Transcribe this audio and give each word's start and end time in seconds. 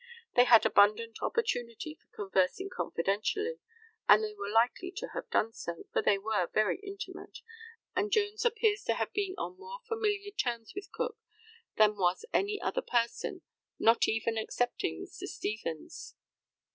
They 0.33 0.45
had 0.45 0.65
abundant 0.65 1.21
opportunity 1.21 1.93
for 1.93 2.07
conversing 2.07 2.71
confidentially, 2.75 3.59
and 4.09 4.23
they 4.23 4.33
were 4.33 4.49
likely 4.49 4.91
to 4.97 5.09
have 5.09 5.29
done 5.29 5.53
so, 5.53 5.83
for 5.93 6.01
they 6.01 6.17
were 6.17 6.47
very 6.51 6.79
intimate, 6.79 7.41
and 7.95 8.11
Jones 8.11 8.43
appears 8.43 8.81
to 8.85 8.95
have 8.95 9.13
been 9.13 9.35
on 9.37 9.59
more 9.59 9.77
familiar 9.87 10.31
terms 10.31 10.73
with 10.73 10.91
Cook 10.91 11.19
than 11.77 11.97
was 11.97 12.25
any 12.33 12.59
other 12.59 12.81
person, 12.81 13.43
not 13.77 14.07
even 14.07 14.39
excepting 14.39 15.03
Mr. 15.05 15.27
Stevens. 15.27 16.15